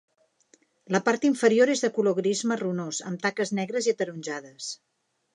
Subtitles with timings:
[0.93, 4.71] La part inferior és de color gris marronós amb taques negres i ataronjades.